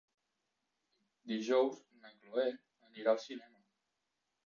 [1.33, 2.49] Dijous na Cloè
[2.91, 3.67] anirà al cinema.